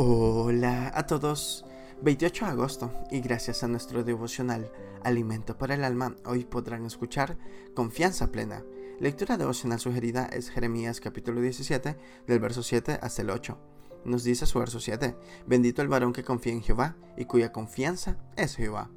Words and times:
Hola 0.00 0.92
a 0.94 1.08
todos. 1.08 1.64
28 2.02 2.44
de 2.44 2.50
agosto 2.52 2.92
y 3.10 3.18
gracias 3.18 3.64
a 3.64 3.66
nuestro 3.66 4.04
devocional 4.04 4.70
Alimento 5.02 5.58
para 5.58 5.74
el 5.74 5.82
Alma, 5.82 6.14
hoy 6.24 6.44
podrán 6.44 6.86
escuchar 6.86 7.36
Confianza 7.74 8.30
Plena. 8.30 8.62
Lectura 9.00 9.36
devocional 9.36 9.80
sugerida 9.80 10.26
es 10.26 10.50
Jeremías 10.50 11.00
capítulo 11.00 11.40
17 11.40 11.96
del 12.28 12.38
verso 12.38 12.62
7 12.62 13.00
hasta 13.02 13.22
el 13.22 13.30
8. 13.30 13.58
Nos 14.04 14.22
dice 14.22 14.46
su 14.46 14.60
verso 14.60 14.78
7, 14.78 15.16
bendito 15.48 15.82
el 15.82 15.88
varón 15.88 16.12
que 16.12 16.22
confía 16.22 16.52
en 16.52 16.62
Jehová 16.62 16.94
y 17.16 17.24
cuya 17.24 17.50
confianza 17.50 18.18
es 18.36 18.54
Jehová. 18.54 18.92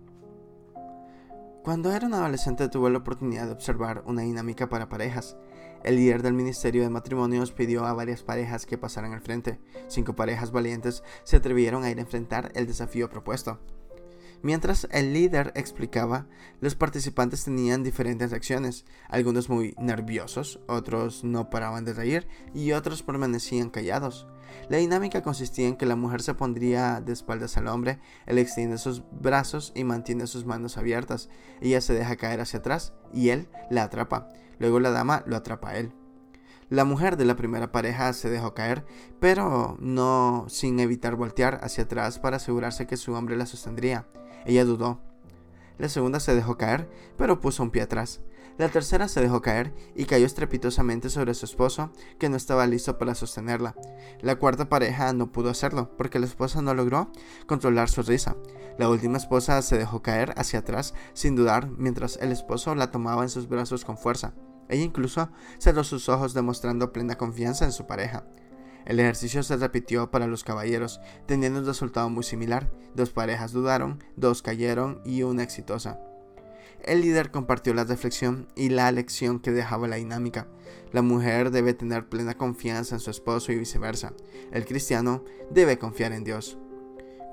Cuando 1.63 1.91
era 1.91 2.07
un 2.07 2.15
adolescente 2.15 2.69
tuve 2.69 2.89
la 2.89 2.97
oportunidad 2.97 3.45
de 3.45 3.51
observar 3.51 4.01
una 4.07 4.23
dinámica 4.23 4.67
para 4.67 4.89
parejas. 4.89 5.37
El 5.83 5.95
líder 5.95 6.23
del 6.23 6.33
Ministerio 6.33 6.81
de 6.81 6.89
Matrimonios 6.89 7.51
pidió 7.51 7.85
a 7.85 7.93
varias 7.93 8.23
parejas 8.23 8.65
que 8.65 8.79
pasaran 8.79 9.13
al 9.13 9.21
frente. 9.21 9.59
Cinco 9.87 10.15
parejas 10.15 10.51
valientes 10.51 11.03
se 11.23 11.37
atrevieron 11.37 11.83
a 11.83 11.91
ir 11.91 11.99
a 11.99 12.01
enfrentar 12.01 12.51
el 12.55 12.65
desafío 12.65 13.09
propuesto. 13.09 13.59
Mientras 14.43 14.87
el 14.91 15.13
líder 15.13 15.51
explicaba, 15.55 16.25
los 16.61 16.75
participantes 16.75 17.43
tenían 17.43 17.83
diferentes 17.83 18.31
reacciones, 18.31 18.85
algunos 19.07 19.49
muy 19.49 19.75
nerviosos, 19.79 20.59
otros 20.67 21.23
no 21.23 21.51
paraban 21.51 21.85
de 21.85 21.93
reír 21.93 22.27
y 22.53 22.71
otros 22.71 23.03
permanecían 23.03 23.69
callados. 23.69 24.27
La 24.67 24.77
dinámica 24.77 25.21
consistía 25.21 25.67
en 25.67 25.75
que 25.75 25.85
la 25.85 25.95
mujer 25.95 26.21
se 26.23 26.33
pondría 26.33 27.01
de 27.01 27.13
espaldas 27.13 27.55
al 27.57 27.67
hombre, 27.67 27.99
él 28.25 28.39
extiende 28.39 28.79
sus 28.79 29.03
brazos 29.11 29.71
y 29.75 29.83
mantiene 29.83 30.25
sus 30.25 30.45
manos 30.45 30.77
abiertas, 30.77 31.29
ella 31.61 31.79
se 31.79 31.93
deja 31.93 32.15
caer 32.15 32.41
hacia 32.41 32.59
atrás 32.59 32.93
y 33.13 33.29
él 33.29 33.47
la 33.69 33.83
atrapa, 33.83 34.29
luego 34.57 34.79
la 34.79 34.89
dama 34.89 35.23
lo 35.27 35.35
atrapa 35.35 35.69
a 35.69 35.77
él. 35.77 35.93
La 36.71 36.85
mujer 36.85 37.17
de 37.17 37.25
la 37.25 37.35
primera 37.35 37.73
pareja 37.73 38.13
se 38.13 38.29
dejó 38.29 38.53
caer, 38.53 38.85
pero 39.19 39.75
no 39.81 40.45
sin 40.47 40.79
evitar 40.79 41.17
voltear 41.17 41.59
hacia 41.63 41.83
atrás 41.83 42.17
para 42.17 42.37
asegurarse 42.37 42.87
que 42.87 42.95
su 42.95 43.11
hombre 43.11 43.35
la 43.35 43.45
sostendría. 43.45 44.07
Ella 44.45 44.63
dudó. 44.63 45.01
La 45.77 45.89
segunda 45.89 46.21
se 46.21 46.33
dejó 46.33 46.57
caer, 46.57 46.89
pero 47.17 47.41
puso 47.41 47.61
un 47.61 47.71
pie 47.71 47.81
atrás. 47.81 48.21
La 48.57 48.69
tercera 48.69 49.09
se 49.09 49.19
dejó 49.19 49.41
caer 49.41 49.73
y 49.95 50.05
cayó 50.05 50.25
estrepitosamente 50.25 51.09
sobre 51.09 51.33
su 51.33 51.43
esposo, 51.43 51.91
que 52.19 52.29
no 52.29 52.37
estaba 52.37 52.65
listo 52.67 52.97
para 52.97 53.15
sostenerla. 53.15 53.75
La 54.21 54.37
cuarta 54.37 54.69
pareja 54.69 55.11
no 55.11 55.29
pudo 55.33 55.49
hacerlo, 55.49 55.91
porque 55.97 56.19
la 56.19 56.25
esposa 56.25 56.61
no 56.61 56.73
logró 56.73 57.11
controlar 57.47 57.89
su 57.89 58.01
risa. 58.01 58.37
La 58.77 58.87
última 58.87 59.17
esposa 59.17 59.61
se 59.61 59.77
dejó 59.77 60.01
caer 60.01 60.33
hacia 60.37 60.59
atrás 60.59 60.93
sin 61.11 61.35
dudar, 61.35 61.67
mientras 61.67 62.15
el 62.21 62.31
esposo 62.31 62.75
la 62.75 62.91
tomaba 62.91 63.23
en 63.23 63.29
sus 63.29 63.49
brazos 63.49 63.83
con 63.83 63.97
fuerza. 63.97 64.33
Ella 64.71 64.83
incluso 64.83 65.29
cerró 65.59 65.83
sus 65.83 66.09
ojos 66.09 66.33
demostrando 66.33 66.91
plena 66.93 67.17
confianza 67.17 67.65
en 67.65 67.73
su 67.73 67.85
pareja. 67.85 68.25
El 68.85 68.99
ejercicio 68.99 69.43
se 69.43 69.57
repitió 69.57 70.09
para 70.09 70.27
los 70.27 70.43
caballeros, 70.43 70.99
teniendo 71.27 71.59
un 71.59 71.65
resultado 71.65 72.09
muy 72.09 72.23
similar. 72.23 72.71
Dos 72.95 73.11
parejas 73.11 73.51
dudaron, 73.51 74.03
dos 74.15 74.41
cayeron 74.41 75.01
y 75.05 75.23
una 75.23 75.43
exitosa. 75.43 75.99
El 76.83 77.01
líder 77.01 77.29
compartió 77.29 77.73
la 77.75 77.83
reflexión 77.83 78.47
y 78.55 78.69
la 78.69 78.91
lección 78.91 79.39
que 79.39 79.51
dejaba 79.51 79.87
la 79.87 79.97
dinámica. 79.97 80.47
La 80.91 81.03
mujer 81.03 81.51
debe 81.51 81.75
tener 81.75 82.09
plena 82.09 82.33
confianza 82.33 82.95
en 82.95 83.01
su 83.01 83.11
esposo 83.11 83.51
y 83.51 83.59
viceversa. 83.59 84.13
El 84.51 84.65
cristiano 84.65 85.23
debe 85.51 85.77
confiar 85.77 86.11
en 86.11 86.23
Dios. 86.23 86.57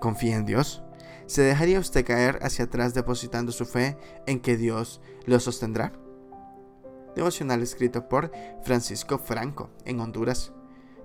¿Confía 0.00 0.36
en 0.36 0.44
Dios? 0.44 0.82
¿Se 1.26 1.42
dejaría 1.42 1.78
usted 1.78 2.04
caer 2.04 2.40
hacia 2.42 2.66
atrás 2.66 2.94
depositando 2.94 3.52
su 3.52 3.64
fe 3.64 3.96
en 4.26 4.40
que 4.40 4.56
Dios 4.56 5.00
lo 5.24 5.40
sostendrá? 5.40 5.92
Devocional 7.18 7.62
escrito 7.62 8.08
por 8.08 8.30
Francisco 8.62 9.18
Franco 9.18 9.70
en 9.84 9.98
Honduras. 9.98 10.52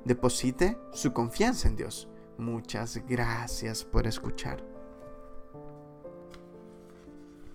Deposite 0.06 0.78
su 0.92 1.11
confianza 1.11 1.67
en 1.67 1.75
Dios. 1.75 2.08
Muchas 2.38 3.02
gracias 3.08 3.83
por 3.83 4.06
escuchar. 4.06 4.72